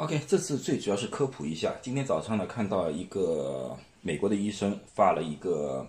[0.00, 1.76] OK，这次最主要是科普一下。
[1.82, 5.86] 今天早上呢，看到一个美国的医生发了一个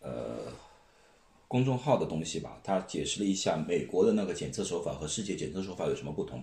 [0.00, 0.38] 呃
[1.46, 6.42] 公众号的东西吧，他解释了一下美国的那个检测手法和世界检测手法有什么不同。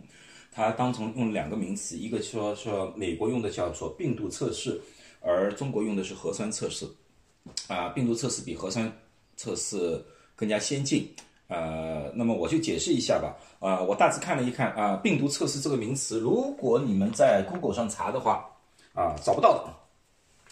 [0.52, 4.80] 他当成用两个名词，一个说说美国用的叫做病毒测试，
[5.20, 6.88] 而中国用的是核酸测试。
[7.70, 9.00] 啊，病毒测试比核酸
[9.36, 10.06] 测试
[10.36, 11.12] 更加先进。
[11.52, 13.36] 呃，那么我就解释一下吧。
[13.60, 18.50] 啊，我大致看了一看啊，病毒测试这个名词，如果你们在 Google 上查的话，
[18.94, 19.74] 啊，找不到的，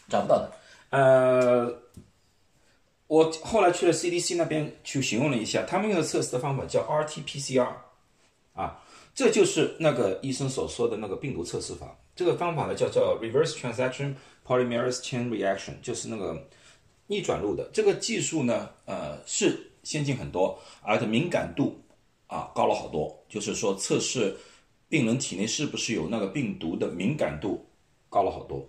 [0.09, 0.51] 找不到的。
[0.89, 1.73] 呃，
[3.07, 7.69] 我后来去了 CDC 那边去询问了一下，他们用的测试的方法叫 RT-PCR，
[8.53, 8.83] 啊，
[9.15, 11.95] 这就是那个医生所说的那个病毒测试法。
[12.13, 16.45] 这个方法呢叫做 Reverse Transaction Polymerase Chain Reaction，就是那个
[17.07, 17.69] 逆转录的。
[17.71, 19.67] 这个技术呢，呃，是。
[19.89, 21.75] 先进很多，而且敏感度
[22.27, 24.37] 啊高了好多，就是说测试
[24.87, 27.65] 病人体内是不是有那个病毒的敏感度
[28.07, 28.63] 高了好多。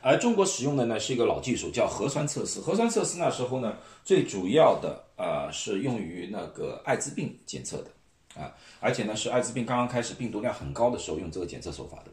[0.00, 2.58] 而中国使用的呢是一个老技术，叫核酸测试。
[2.58, 12.10] 核酸测试那时候呢，最主要的呃是用于那个艾滋病检测的啊，而且呢是艾滋病刚刚开始病毒量很高的时候用这个检测手法的。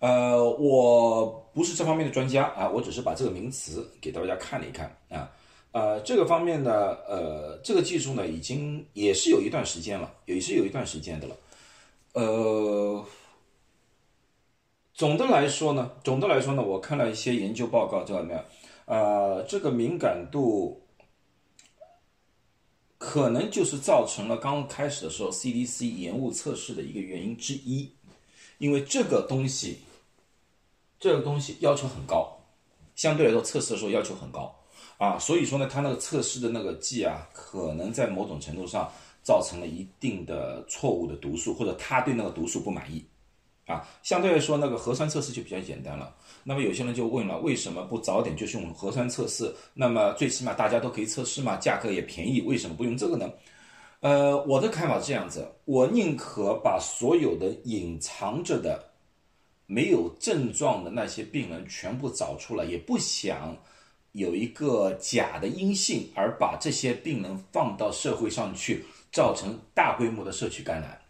[0.00, 5.30] 呃，我不是这方面的专家啊，我只是把这个名词给大家看了一看啊。
[5.72, 11.36] 呃，这个方面呢，呃，这个技术呢，已经也是有一段时间了，也是有一段时间的了。
[12.14, 13.06] 呃，
[14.92, 18.44] 总的来说呢，总的来说呢，我看了一些研究报告，叫什么样？
[18.86, 20.82] 呃，这个敏感度
[22.98, 27.94] 可能就是造成了刚开始的时候 CDC 延误测试的一个原因之一，
[28.58, 29.78] 因为这个东西，
[30.98, 32.36] 这个东西要求很高，
[32.96, 34.52] 相对来说测试的时候要求很高。
[34.98, 38.90] 啊，所以说呢，它那个测试的那个剂啊，可能在某种程度上
[39.22, 43.04] 造成了一定的错误的毒素，或者他对那个毒素不满意，
[43.66, 46.14] 啊，相对来说那个核酸测试就比较简单了。
[46.42, 49.54] 那么有些人就问了，为什么不早点就是用核酸测试？
[49.74, 53.30] 那么最起码大家都可以测试嘛，价格也便宜，为什么不用这个呢？
[54.00, 58.82] 呃，我的看法是这样子，我宁可把所有的隐藏着的、
[59.66, 63.54] 没有症状的那些病人全部找出来，也不想。
[64.12, 71.00] 有一个假的阴性，而把这些病人放到社会上去，造成大规模的社区感染，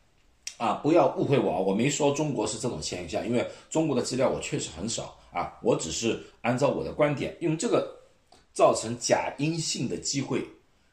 [0.58, 7.90] 啊，不要误会我啊，我没说中国是这种现象，因为中国的资料我确实很少啊，我只是按照我的观点，用这个
[8.52, 10.46] 造成假阴性的机会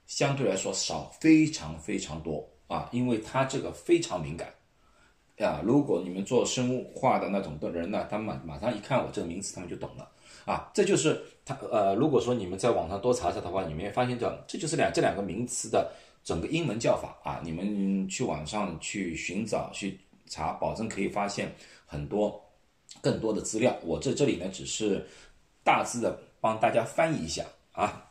[0.06, 4.54] 相对来说少，非常非常多啊，因为它这个非常敏感，
[5.40, 10.10] 啊，如果你们做生物化的那种的人呢，他马马上一看我这个名词，他们就懂了。
[10.46, 15.92] 啊，这就是他呃，如果说你们在网上多查查的话，你们会发现这这就是两这两个名词的
[16.24, 17.42] 整个英文叫法啊。
[17.44, 21.54] 你们去网上去寻找去查，保证可以发现
[21.86, 22.42] 很多
[23.02, 23.76] 更多的资料。
[23.84, 25.06] 我在这里呢，只是
[25.64, 28.07] 大致的帮大家翻译一下啊。